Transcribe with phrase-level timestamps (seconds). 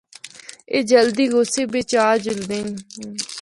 [0.71, 2.69] اے جلدی غصے بچ آ جلدے ہن۔